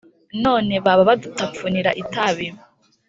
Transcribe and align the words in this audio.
none 0.43 0.73
baba 0.85 1.03
badutapfunir 1.09 1.87
itabi, 2.01 2.47